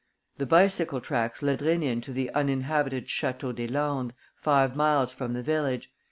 [0.39, 5.43] The bicycle tracks led Rénine to the uninhabited Château des Landes, five miles from the
[5.43, 5.91] village.